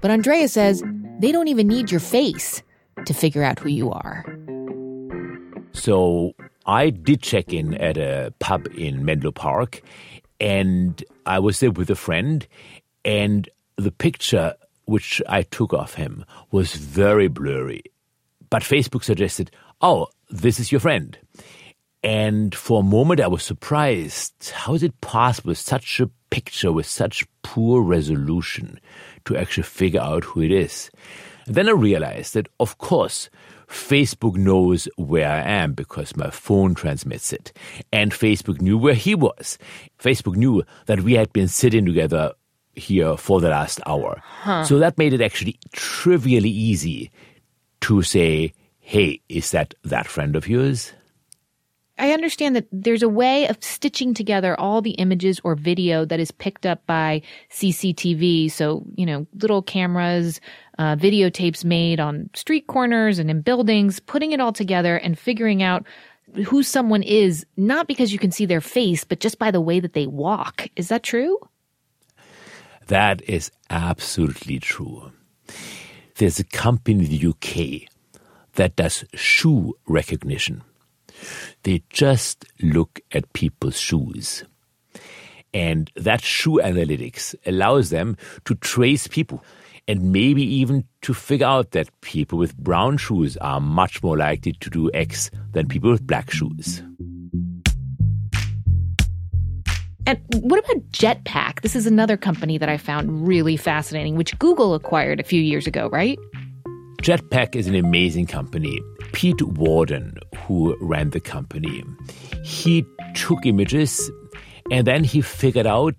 But 0.00 0.10
Andreas 0.10 0.54
says 0.54 0.82
they 1.20 1.30
don't 1.30 1.46
even 1.46 1.68
need 1.68 1.92
your 1.92 2.00
face 2.00 2.64
to 3.06 3.14
figure 3.14 3.44
out 3.44 3.60
who 3.60 3.68
you 3.68 3.92
are. 3.92 4.24
So 5.72 6.34
I 6.66 6.90
did 6.90 7.22
check 7.22 7.52
in 7.52 7.74
at 7.74 7.96
a 7.96 8.32
pub 8.38 8.66
in 8.76 9.04
Menlo 9.04 9.32
Park, 9.32 9.82
and 10.40 11.02
I 11.26 11.38
was 11.38 11.60
there 11.60 11.70
with 11.70 11.90
a 11.90 11.94
friend, 11.94 12.46
and 13.04 13.48
the 13.76 13.90
picture 13.90 14.54
which 14.84 15.22
I 15.28 15.42
took 15.42 15.72
of 15.72 15.94
him 15.94 16.24
was 16.50 16.74
very 16.74 17.28
blurry. 17.28 17.84
But 18.50 18.62
Facebook 18.62 19.04
suggested, 19.04 19.50
oh, 19.80 20.08
this 20.30 20.60
is 20.60 20.70
your 20.70 20.80
friend. 20.80 21.16
And 22.02 22.54
for 22.54 22.80
a 22.80 22.84
moment, 22.84 23.20
I 23.20 23.28
was 23.28 23.44
surprised. 23.44 24.50
How 24.52 24.74
is 24.74 24.82
it 24.82 25.00
possible 25.00 25.50
with 25.50 25.58
such 25.58 26.00
a 26.00 26.10
picture 26.30 26.72
with 26.72 26.86
such 26.86 27.24
poor 27.42 27.80
resolution 27.82 28.80
to 29.24 29.36
actually 29.36 29.62
figure 29.62 30.00
out 30.00 30.24
who 30.24 30.42
it 30.42 30.50
is? 30.50 30.90
And 31.46 31.54
then 31.54 31.68
I 31.68 31.72
realized 31.72 32.34
that, 32.34 32.48
of 32.58 32.78
course, 32.78 33.30
Facebook 33.72 34.36
knows 34.36 34.86
where 34.96 35.28
I 35.28 35.40
am 35.40 35.72
because 35.72 36.14
my 36.14 36.30
phone 36.30 36.74
transmits 36.74 37.32
it. 37.32 37.52
And 37.90 38.12
Facebook 38.12 38.60
knew 38.60 38.76
where 38.76 38.94
he 38.94 39.14
was. 39.14 39.58
Facebook 39.98 40.36
knew 40.36 40.62
that 40.86 41.00
we 41.00 41.14
had 41.14 41.32
been 41.32 41.48
sitting 41.48 41.86
together 41.86 42.32
here 42.74 43.16
for 43.16 43.40
the 43.40 43.48
last 43.48 43.80
hour. 43.86 44.22
Huh. 44.24 44.64
So 44.64 44.78
that 44.78 44.98
made 44.98 45.14
it 45.14 45.22
actually 45.22 45.58
trivially 45.72 46.50
easy 46.50 47.10
to 47.80 48.02
say, 48.02 48.52
hey, 48.78 49.20
is 49.28 49.50
that 49.52 49.74
that 49.84 50.06
friend 50.06 50.36
of 50.36 50.46
yours? 50.46 50.92
I 51.98 52.12
understand 52.12 52.56
that 52.56 52.66
there's 52.72 53.02
a 53.02 53.08
way 53.08 53.46
of 53.48 53.62
stitching 53.62 54.14
together 54.14 54.58
all 54.58 54.80
the 54.80 54.92
images 54.92 55.40
or 55.44 55.54
video 55.54 56.04
that 56.06 56.18
is 56.18 56.30
picked 56.30 56.64
up 56.64 56.84
by 56.86 57.22
CCTV. 57.50 58.50
So, 58.50 58.84
you 58.96 59.04
know, 59.04 59.26
little 59.34 59.62
cameras, 59.62 60.40
uh, 60.78 60.96
videotapes 60.96 61.64
made 61.64 62.00
on 62.00 62.30
street 62.34 62.66
corners 62.66 63.18
and 63.18 63.30
in 63.30 63.42
buildings, 63.42 64.00
putting 64.00 64.32
it 64.32 64.40
all 64.40 64.52
together 64.52 64.96
and 64.96 65.18
figuring 65.18 65.62
out 65.62 65.86
who 66.46 66.62
someone 66.62 67.02
is, 67.02 67.44
not 67.56 67.86
because 67.86 68.12
you 68.12 68.18
can 68.18 68.30
see 68.30 68.46
their 68.46 68.62
face, 68.62 69.04
but 69.04 69.20
just 69.20 69.38
by 69.38 69.50
the 69.50 69.60
way 69.60 69.78
that 69.78 69.92
they 69.92 70.06
walk. 70.06 70.68
Is 70.76 70.88
that 70.88 71.02
true? 71.02 71.38
That 72.86 73.22
is 73.28 73.50
absolutely 73.68 74.58
true. 74.58 75.12
There's 76.16 76.40
a 76.40 76.44
company 76.44 77.04
in 77.04 77.10
the 77.10 77.28
UK 77.28 77.88
that 78.54 78.76
does 78.76 79.04
shoe 79.14 79.74
recognition. 79.86 80.62
They 81.62 81.82
just 81.90 82.44
look 82.60 83.00
at 83.12 83.32
people's 83.32 83.78
shoes. 83.78 84.44
And 85.54 85.90
that 85.96 86.22
shoe 86.22 86.60
analytics 86.62 87.34
allows 87.44 87.90
them 87.90 88.16
to 88.46 88.54
trace 88.56 89.06
people 89.06 89.44
and 89.88 90.12
maybe 90.12 90.42
even 90.42 90.84
to 91.02 91.12
figure 91.12 91.46
out 91.46 91.72
that 91.72 91.88
people 92.00 92.38
with 92.38 92.56
brown 92.56 92.96
shoes 92.96 93.36
are 93.38 93.60
much 93.60 94.02
more 94.02 94.16
likely 94.16 94.52
to 94.52 94.70
do 94.70 94.90
X 94.94 95.30
than 95.52 95.68
people 95.68 95.90
with 95.90 96.06
black 96.06 96.30
shoes. 96.30 96.82
And 100.06 100.18
what 100.34 100.58
about 100.58 100.90
Jetpac? 100.90 101.60
This 101.60 101.76
is 101.76 101.86
another 101.86 102.16
company 102.16 102.58
that 102.58 102.68
I 102.68 102.76
found 102.76 103.26
really 103.26 103.56
fascinating, 103.56 104.16
which 104.16 104.36
Google 104.38 104.74
acquired 104.74 105.20
a 105.20 105.24
few 105.24 105.40
years 105.40 105.66
ago, 105.66 105.88
right? 105.90 106.18
Jetpac 107.02 107.54
is 107.54 107.66
an 107.66 107.74
amazing 107.74 108.26
company. 108.26 108.80
Pete 109.12 109.42
Warden, 109.42 110.16
who 110.46 110.76
ran 110.80 111.10
the 111.10 111.20
company, 111.20 111.84
he 112.44 112.84
took 113.14 113.44
images 113.44 114.10
and 114.70 114.86
then 114.86 115.04
he 115.04 115.20
figured 115.20 115.66
out, 115.66 115.94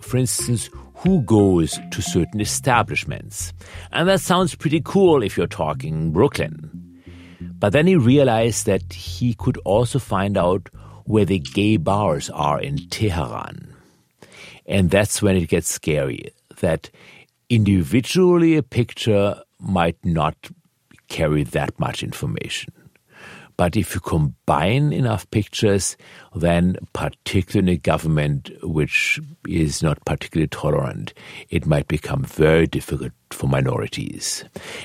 for 0.00 0.16
instance, 0.16 0.68
who 0.96 1.22
goes 1.22 1.78
to 1.90 2.02
certain 2.02 2.40
establishments. 2.40 3.52
And 3.90 4.08
that 4.08 4.20
sounds 4.20 4.54
pretty 4.54 4.80
cool 4.84 5.22
if 5.22 5.36
you're 5.36 5.46
talking 5.46 6.12
Brooklyn. 6.12 6.70
But 7.40 7.72
then 7.72 7.86
he 7.86 7.96
realized 7.96 8.66
that 8.66 8.92
he 8.92 9.34
could 9.34 9.56
also 9.58 9.98
find 9.98 10.36
out 10.36 10.68
where 11.04 11.24
the 11.24 11.38
gay 11.38 11.76
bars 11.76 12.30
are 12.30 12.60
in 12.60 12.88
Tehran. 12.88 13.74
And 14.66 14.90
that's 14.90 15.20
when 15.20 15.36
it 15.36 15.48
gets 15.48 15.68
scary 15.68 16.32
that 16.60 16.90
individually 17.48 18.56
a 18.56 18.62
picture 18.62 19.40
might 19.58 19.96
not 20.04 20.36
carry 21.12 21.44
that 21.44 21.78
much 21.78 22.02
information. 22.02 22.72
But 23.58 23.76
if 23.76 23.94
you 23.94 24.00
combine 24.00 24.92
enough 24.92 25.30
pictures, 25.30 25.96
then 26.34 26.78
particularly 26.94 27.72
in 27.72 27.76
a 27.76 27.78
government 27.78 28.50
which 28.62 29.20
is 29.46 29.82
not 29.82 30.02
particularly 30.06 30.48
tolerant, 30.48 31.12
it 31.50 31.66
might 31.66 31.86
become 31.86 32.24
very 32.24 32.66
difficult 32.66 33.12
for 33.30 33.48
minorities. 33.48 34.44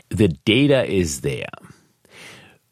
The 0.10 0.28
data 0.44 0.84
is 0.86 1.22
there. 1.22 1.48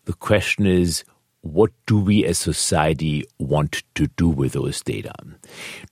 The 0.03 0.13
question 0.13 0.67
is, 0.67 1.05
what 1.41 1.71
do 1.87 1.97
we 1.97 2.25
as 2.25 2.41
a 2.41 2.53
society 2.53 3.23
want 3.39 3.83
to 3.95 4.07
do 4.17 4.27
with 4.27 4.53
those 4.53 4.81
data? 4.81 5.13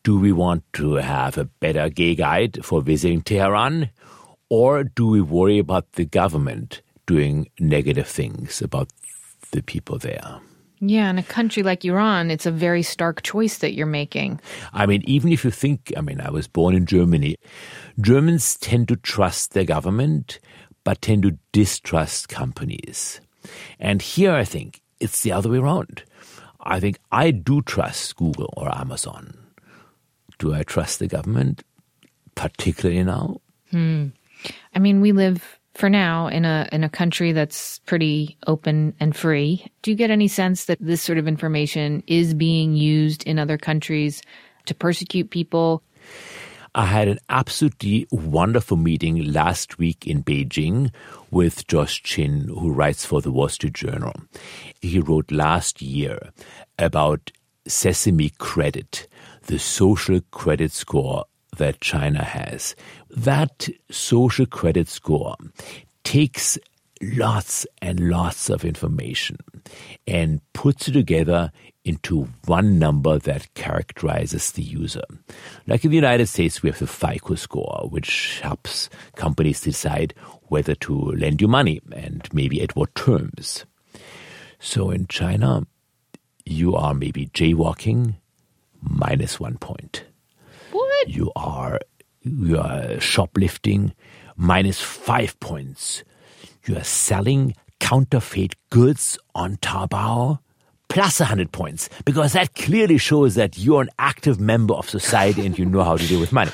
Do 0.04 0.20
we 0.20 0.34
want 0.34 0.64
to 0.74 0.96
have 0.96 1.38
a 1.38 1.46
better 1.46 1.90
gay 1.90 2.16
guide 2.16 2.60
for 2.66 2.82
visiting 2.82 3.22
Tehran? 3.22 3.90
Or 4.50 4.84
do 4.84 5.08
we 5.08 5.22
worry 5.22 5.60
about 5.60 5.94
the 5.94 6.06
government 6.06 6.82
doing 7.06 7.50
negative 7.60 8.08
things 8.08 8.62
about 8.62 8.92
the 9.52 9.62
people 9.62 9.98
there? 9.98 10.40
Yeah, 10.86 11.10
in 11.10 11.18
a 11.18 11.24
country 11.24 11.64
like 11.64 11.86
Iran, 11.86 12.30
it's 12.30 12.46
a 12.46 12.52
very 12.52 12.84
stark 12.84 13.22
choice 13.22 13.60
that 13.60 13.74
you're 13.74 13.86
making. 13.86 14.42
I 14.74 14.86
mean, 14.86 15.02
even 15.06 15.32
if 15.32 15.46
you 15.46 15.52
think, 15.52 15.94
I 15.96 16.02
mean, 16.02 16.20
I 16.20 16.30
was 16.30 16.48
born 16.48 16.76
in 16.76 16.86
Germany, 16.86 17.38
Germans 18.02 18.58
tend 18.58 18.90
to 18.90 18.98
trust 18.98 19.54
their 19.54 19.64
government, 19.64 20.40
but 20.84 21.02
tend 21.02 21.24
to 21.24 21.38
distrust 21.54 22.28
companies. 22.28 23.22
And 23.80 24.02
here 24.02 24.34
I 24.34 24.44
think 24.44 24.82
it's 25.00 25.22
the 25.22 25.32
other 25.32 25.50
way 25.50 25.60
around. 25.60 26.04
I 26.60 26.82
think 26.82 27.00
I 27.12 27.32
do 27.32 27.62
trust 27.62 28.18
Google 28.18 28.54
or 28.58 28.74
Amazon. 28.76 29.38
Do 30.38 30.54
I 30.54 30.64
trust 30.64 31.00
the 31.00 31.08
government, 31.08 31.64
particularly 32.36 33.04
now? 33.04 33.38
Hmm. 33.72 34.08
I 34.76 34.80
mean, 34.80 35.00
we 35.00 35.14
live 35.14 35.60
for 35.76 35.90
now 35.90 36.28
in 36.28 36.46
a 36.46 36.68
in 36.72 36.84
a 36.84 36.90
country 36.90 37.32
that's 37.32 37.80
pretty 37.80 38.38
open 38.48 38.94
and 39.00 39.16
free. 39.16 39.66
Do 39.82 39.92
you 39.92 39.98
get 39.98 40.12
any 40.12 40.28
sense 40.28 40.66
that 40.66 40.78
this 40.80 41.02
sort 41.02 41.18
of 41.18 41.28
information 41.28 42.04
is 42.08 42.34
being 42.34 42.76
used 42.76 43.24
in 43.24 43.40
other 43.40 43.58
countries 43.58 44.22
to 44.66 44.76
persecute 44.76 45.30
people? 45.30 45.84
I 46.76 46.86
had 46.88 47.08
an 47.08 47.20
absolutely 47.30 48.08
wonderful 48.12 48.78
meeting 48.78 49.32
last 49.32 49.78
week 49.78 50.08
in 50.08 50.24
Beijing 50.24 50.92
with 51.30 51.68
Josh 51.68 52.02
Chin, 52.02 52.48
who 52.48 52.72
writes 52.72 53.06
for 53.06 53.22
the 53.22 53.32
Wall 53.32 53.50
Street 53.50 53.74
Journal. 53.74 54.14
He 54.82 55.00
wrote 55.00 55.32
last 55.32 55.84
year 55.84 56.32
about 56.80 57.32
Sesame 57.68 58.32
Credit, 58.40 59.08
the 59.46 59.60
social 59.60 60.20
credit 60.32 60.72
score 60.72 61.26
that 61.58 61.82
China 61.82 62.24
has. 62.24 62.76
That 63.10 63.70
social 63.90 64.46
credit 64.46 64.88
score 64.88 65.36
takes 66.04 66.58
lots 67.02 67.66
and 67.82 68.10
lots 68.10 68.50
of 68.50 68.64
information 68.64 69.38
and 70.08 70.42
puts 70.54 70.88
it 70.88 70.94
together 70.94 71.52
into 71.84 72.30
one 72.46 72.80
number 72.80 73.20
that 73.20 73.54
characterizes 73.56 74.52
the 74.52 74.64
user. 74.64 75.04
Like 75.68 75.84
in 75.84 75.92
the 75.92 75.98
United 75.98 76.28
States, 76.28 76.64
we 76.64 76.70
have 76.70 76.80
the 76.80 76.88
FICO 76.88 77.36
score, 77.36 77.88
which 77.90 78.40
helps 78.42 78.90
companies 79.16 79.62
decide 79.62 80.14
whether 80.44 80.76
to 80.76 80.96
lend 80.96 81.42
you 81.42 81.48
money 81.48 81.82
and 81.92 82.28
maybe 82.34 82.62
at 82.62 82.76
what 82.76 82.96
terms. 82.96 83.66
So 84.60 84.92
in 84.92 85.08
China, 85.08 85.68
you 86.46 86.76
are 86.76 86.94
maybe 86.94 87.28
jaywalking, 87.28 88.16
minus 88.82 89.40
one 89.40 89.58
point. 89.58 90.06
You 91.08 91.32
are 91.36 91.80
you 92.22 92.58
are 92.58 93.00
shoplifting, 93.00 93.94
minus 94.38 94.80
five 94.80 95.40
points. 95.40 96.04
You 96.66 96.78
are 96.78 96.84
selling 96.84 97.56
counterfeit 97.80 98.56
goods 98.70 99.18
on 99.36 99.58
Taobao, 99.58 100.40
plus 100.88 101.20
100 101.20 101.52
points, 101.52 101.90
because 102.06 102.34
that 102.34 102.56
clearly 102.56 102.98
shows 102.98 103.36
that 103.36 103.58
you're 103.58 103.82
an 103.82 103.90
active 104.00 104.40
member 104.40 104.74
of 104.74 104.90
society 104.90 105.46
and 105.46 105.60
you 105.60 105.66
know 105.66 105.84
how 105.84 105.98
to 105.98 106.08
deal 106.08 106.22
with 106.22 106.32
money. 106.32 106.52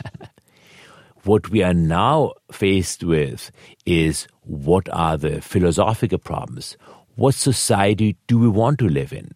what 1.24 1.48
we 1.48 1.62
are 1.62 1.74
now 1.74 2.32
faced 2.52 3.02
with 3.02 3.50
is 3.86 4.28
what 4.42 4.88
are 4.92 5.16
the 5.16 5.40
philosophical 5.40 6.18
problems? 6.18 6.76
What 7.14 7.34
society 7.34 8.16
do 8.26 8.38
we 8.38 8.48
want 8.48 8.78
to 8.80 8.88
live 8.88 9.12
in? 9.12 9.32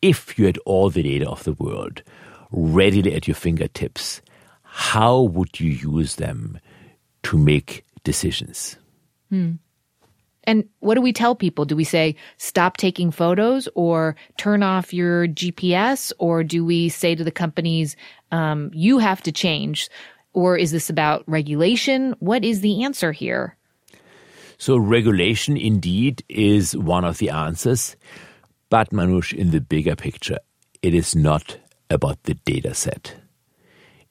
If 0.00 0.38
you 0.38 0.46
had 0.46 0.56
all 0.64 0.88
the 0.88 1.02
data 1.02 1.28
of 1.28 1.44
the 1.44 1.52
world 1.52 2.02
readily 2.52 3.14
at 3.14 3.28
your 3.28 3.34
fingertips, 3.34 4.22
how 4.62 5.22
would 5.22 5.60
you 5.60 5.70
use 5.70 6.16
them 6.16 6.58
to 7.24 7.36
make 7.36 7.84
decisions? 8.04 8.76
Hmm. 9.28 9.52
And 10.44 10.64
what 10.80 10.94
do 10.94 11.00
we 11.00 11.12
tell 11.12 11.34
people? 11.34 11.64
Do 11.64 11.76
we 11.76 11.84
say 11.84 12.16
stop 12.38 12.76
taking 12.76 13.10
photos 13.10 13.68
or 13.74 14.16
turn 14.38 14.62
off 14.62 14.92
your 14.94 15.28
GPS? 15.28 16.12
Or 16.18 16.42
do 16.42 16.64
we 16.64 16.88
say 16.88 17.14
to 17.14 17.22
the 17.22 17.30
companies, 17.30 17.94
um, 18.32 18.70
you 18.72 18.98
have 18.98 19.22
to 19.22 19.32
change? 19.32 19.88
Or 20.32 20.56
is 20.56 20.72
this 20.72 20.88
about 20.88 21.24
regulation? 21.26 22.14
What 22.20 22.44
is 22.44 22.62
the 22.62 22.84
answer 22.84 23.12
here? 23.12 23.56
So, 24.56 24.76
regulation 24.76 25.56
indeed 25.56 26.22
is 26.28 26.76
one 26.76 27.04
of 27.04 27.18
the 27.18 27.30
answers. 27.30 27.96
But, 28.68 28.90
Manoush, 28.90 29.32
in 29.32 29.50
the 29.50 29.60
bigger 29.60 29.96
picture, 29.96 30.38
it 30.82 30.94
is 30.94 31.16
not 31.16 31.58
about 31.90 32.22
the 32.22 32.34
data 32.34 32.72
set. 32.72 33.16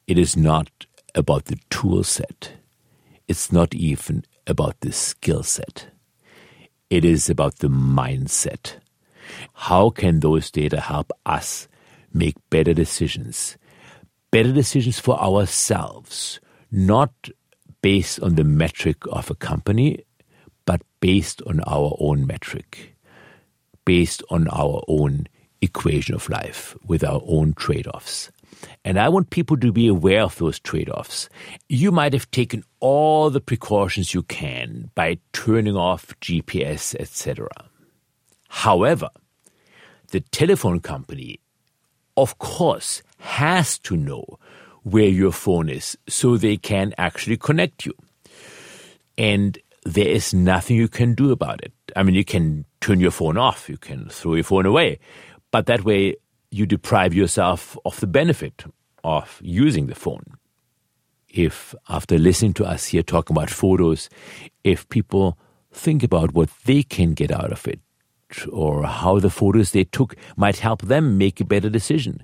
It 0.06 0.20
is 0.20 0.36
not 0.36 0.70
about 1.16 1.46
the 1.46 1.58
tool 1.70 2.04
set. 2.04 2.52
It's 3.28 3.52
not 3.52 3.74
even 3.74 4.26
about 4.46 4.82
the 4.82 4.92
skill 4.92 5.44
set. 5.44 5.88
It 6.90 7.06
is 7.06 7.30
about 7.30 7.60
the 7.60 7.70
mindset. 7.70 8.76
How 9.54 9.90
can 9.90 10.20
those 10.20 10.52
data 10.52 10.82
help 10.82 11.12
us 11.26 11.68
make 12.12 12.36
better 12.50 12.74
decisions? 12.74 13.58
Better 14.32 14.52
decisions 14.52 15.00
for 15.00 15.20
ourselves, 15.22 16.40
not 16.72 17.14
based 17.82 18.20
on 18.20 18.36
the 18.36 18.44
metric 18.44 18.98
of 19.12 19.30
a 19.30 19.36
company, 19.36 20.04
but 20.66 20.82
based 21.00 21.42
on 21.44 21.62
our 21.62 21.96
own 22.00 22.28
metric, 22.28 22.96
based 23.86 24.24
on 24.30 24.48
our 24.50 24.84
own 24.88 25.28
equation 25.62 26.16
of 26.16 26.30
life 26.30 26.76
with 26.86 27.04
our 27.04 27.22
own 27.26 27.54
trade 27.54 27.88
offs. 27.88 28.32
And 28.84 29.00
I 29.00 29.10
want 29.10 29.30
people 29.30 29.58
to 29.58 29.72
be 29.72 29.88
aware 29.88 30.22
of 30.22 30.38
those 30.38 30.60
trade 30.60 30.90
offs. 30.90 31.30
You 31.68 31.92
might 31.92 32.14
have 32.14 32.30
taken 32.32 32.64
all 32.80 33.30
the 33.30 33.40
precautions 33.40 34.14
you 34.14 34.24
can 34.24 34.92
by 34.96 35.20
turning 35.34 35.76
off 35.76 36.14
GPS, 36.22 36.96
etc. 37.00 37.48
However, 38.50 39.10
the 40.12 40.22
telephone 40.22 40.80
company, 40.80 41.40
of 42.18 42.38
course, 42.40 43.02
has 43.20 43.78
to 43.80 43.96
know 43.96 44.40
where 44.84 45.08
your 45.08 45.32
phone 45.32 45.70
is 45.70 45.98
so 46.08 46.36
they 46.36 46.58
can 46.58 46.94
actually 46.98 47.38
connect 47.38 47.86
you. 47.86 47.94
And 49.18 49.58
there 49.84 50.08
is 50.08 50.34
nothing 50.34 50.78
you 50.78 50.88
can 50.88 51.14
do 51.14 51.32
about 51.32 51.64
it. 51.64 51.74
I 51.96 52.04
mean, 52.04 52.16
you 52.16 52.26
can 52.26 52.66
turn 52.82 53.00
your 53.00 53.12
phone 53.12 53.38
off, 53.38 53.70
you 53.70 53.78
can 53.78 54.10
throw 54.10 54.36
your 54.36 54.44
phone 54.44 54.66
away, 54.66 55.00
but 55.52 55.66
that 55.66 55.84
way 55.84 56.16
you 56.52 56.66
deprive 56.66 57.14
yourself 57.14 57.78
of 57.86 58.00
the 58.00 58.08
benefit 58.08 58.66
of 59.04 59.40
using 59.44 59.88
the 59.88 59.96
phone. 59.96 60.24
If, 61.28 61.76
after 61.88 62.18
listening 62.18 62.54
to 62.56 62.66
us 62.66 62.88
here 62.88 63.04
talking 63.04 63.36
about 63.36 63.50
photos, 63.50 64.10
if 64.64 64.90
people 64.90 65.38
think 65.72 66.02
about 66.04 66.34
what 66.34 66.50
they 66.66 66.82
can 66.82 67.14
get 67.14 67.32
out 67.32 67.52
of 67.52 67.68
it, 67.68 67.80
or 68.52 68.84
how 68.84 69.20
the 69.20 69.30
photos 69.30 69.72
they 69.72 69.84
took 69.84 70.16
might 70.36 70.60
help 70.60 70.84
them 70.84 71.18
make 71.18 71.42
a 71.42 71.46
better 71.46 71.70
decision. 71.70 72.24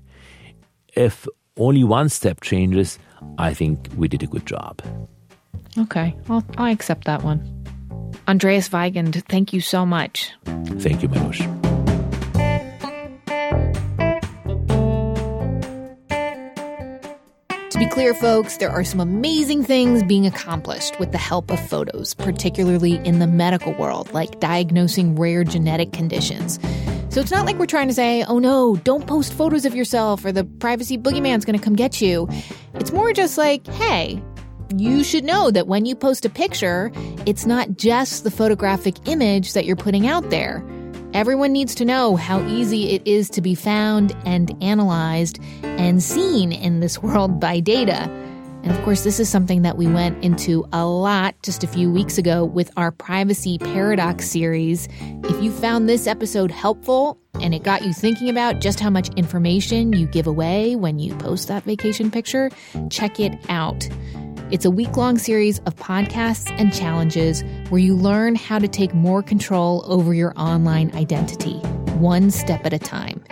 If 0.95 1.27
only 1.57 1.83
one 1.83 2.09
step 2.09 2.41
changes, 2.41 2.99
I 3.37 3.53
think 3.53 3.89
we 3.97 4.07
did 4.07 4.23
a 4.23 4.27
good 4.27 4.45
job. 4.45 4.81
Okay, 5.77 6.15
I'll, 6.29 6.43
I 6.57 6.71
accept 6.71 7.05
that 7.05 7.23
one. 7.23 7.51
Andreas 8.27 8.69
Weigend, 8.69 9.23
thank 9.27 9.53
you 9.53 9.61
so 9.61 9.85
much. 9.85 10.31
Thank 10.77 11.03
you, 11.03 11.09
Manoush. 11.09 11.64
Be 17.85 17.91
clear, 17.91 18.13
folks, 18.15 18.57
there 18.57 18.69
are 18.69 18.83
some 18.83 18.99
amazing 18.99 19.63
things 19.63 20.01
being 20.01 20.25
accomplished 20.25 20.99
with 20.99 21.11
the 21.11 21.17
help 21.17 21.51
of 21.51 21.69
photos, 21.69 22.15
particularly 22.15 22.95
in 23.05 23.19
the 23.19 23.27
medical 23.27 23.73
world, 23.73 24.11
like 24.11 24.39
diagnosing 24.39 25.15
rare 25.15 25.43
genetic 25.43 25.91
conditions. 25.91 26.59
So 27.09 27.21
it's 27.21 27.31
not 27.31 27.45
like 27.45 27.57
we're 27.59 27.67
trying 27.67 27.87
to 27.87 27.93
say, 27.93 28.23
oh 28.23 28.39
no, 28.39 28.75
don't 28.77 29.05
post 29.05 29.33
photos 29.33 29.65
of 29.65 29.75
yourself 29.75 30.25
or 30.25 30.31
the 30.31 30.43
privacy 30.43 30.97
boogeyman's 30.97 31.45
gonna 31.45 31.59
come 31.59 31.75
get 31.75 32.01
you. 32.01 32.27
It's 32.73 32.91
more 32.91 33.13
just 33.13 33.37
like, 33.37 33.67
hey, 33.67 34.21
you 34.75 35.03
should 35.03 35.23
know 35.23 35.51
that 35.51 35.67
when 35.67 35.85
you 35.85 35.95
post 35.95 36.25
a 36.25 36.29
picture, 36.29 36.91
it's 37.27 37.45
not 37.45 37.77
just 37.77 38.23
the 38.23 38.31
photographic 38.31 39.07
image 39.07 39.53
that 39.53 39.65
you're 39.65 39.75
putting 39.75 40.07
out 40.07 40.31
there. 40.31 40.65
Everyone 41.15 41.53
needs 41.53 41.73
to 41.75 41.85
know 41.85 42.17
how 42.17 42.45
easy 42.45 42.89
it 42.89 43.01
is 43.07 43.29
to 43.29 43.41
be 43.41 43.55
found 43.55 44.13
and 44.25 44.51
analyzed 44.61 45.39
and 45.63 46.03
seen 46.03 46.51
in 46.51 46.81
this 46.81 47.01
world 47.01 47.39
by 47.39 47.61
data. 47.61 48.01
And 48.63 48.73
of 48.73 48.83
course, 48.83 49.05
this 49.05 49.17
is 49.21 49.29
something 49.29 49.61
that 49.61 49.77
we 49.77 49.87
went 49.87 50.21
into 50.21 50.67
a 50.73 50.85
lot 50.85 51.41
just 51.41 51.63
a 51.63 51.67
few 51.67 51.89
weeks 51.89 52.17
ago 52.17 52.43
with 52.43 52.69
our 52.75 52.91
Privacy 52.91 53.57
Paradox 53.57 54.29
series. 54.29 54.89
If 54.99 55.41
you 55.41 55.53
found 55.53 55.87
this 55.87 56.05
episode 56.05 56.51
helpful 56.51 57.17
and 57.35 57.55
it 57.55 57.63
got 57.63 57.85
you 57.85 57.93
thinking 57.93 58.27
about 58.27 58.59
just 58.59 58.81
how 58.81 58.89
much 58.89 59.07
information 59.15 59.93
you 59.93 60.07
give 60.07 60.27
away 60.27 60.75
when 60.75 60.99
you 60.99 61.15
post 61.15 61.47
that 61.47 61.63
vacation 61.63 62.11
picture, 62.11 62.49
check 62.89 63.21
it 63.21 63.39
out. 63.47 63.87
It's 64.51 64.63
a 64.63 64.69
week 64.69 64.95
long 64.95 65.17
series 65.17 65.57
of 65.59 65.75
podcasts 65.75 66.51
and 66.59 66.71
challenges 66.71 67.43
where 67.69 67.81
you 67.81 67.95
learn 67.95 68.35
how 68.35 68.59
to 68.59 68.67
take 68.67 68.93
more 68.93 69.23
control 69.23 69.83
over 69.87 70.13
your 70.13 70.33
online 70.37 70.95
identity, 70.95 71.57
one 71.97 72.29
step 72.29 72.63
at 72.63 72.71
a 72.71 72.77
time. 72.77 73.23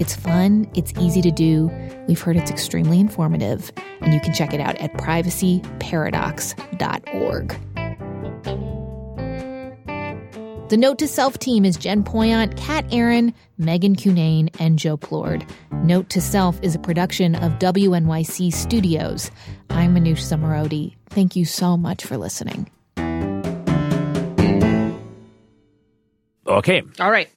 It's 0.00 0.16
fun, 0.16 0.66
it's 0.74 0.94
easy 0.98 1.20
to 1.20 1.30
do. 1.30 1.70
We've 2.08 2.22
heard 2.22 2.36
it's 2.36 2.50
extremely 2.50 3.00
informative, 3.00 3.70
and 4.00 4.14
you 4.14 4.20
can 4.20 4.32
check 4.32 4.54
it 4.54 4.60
out 4.60 4.76
at 4.76 4.94
privacyparadox.org. 4.94 7.71
The 10.72 10.78
Note 10.78 10.96
to 11.00 11.06
Self 11.06 11.38
team 11.38 11.66
is 11.66 11.76
Jen 11.76 12.02
Poyant, 12.02 12.56
Kat 12.56 12.86
Aaron, 12.90 13.34
Megan 13.58 13.94
Cunane, 13.94 14.48
and 14.58 14.78
Joe 14.78 14.96
Plourde. 14.96 15.46
Note 15.84 16.08
to 16.08 16.18
Self 16.18 16.58
is 16.62 16.74
a 16.74 16.78
production 16.78 17.34
of 17.34 17.58
WNYC 17.58 18.50
Studios. 18.50 19.30
I'm 19.68 19.94
Manoush 19.94 20.22
Zomorodi. 20.22 20.94
Thank 21.10 21.36
you 21.36 21.44
so 21.44 21.76
much 21.76 22.06
for 22.06 22.16
listening. 22.16 22.70
Okay. 26.46 26.82
All 26.98 27.10
right. 27.10 27.28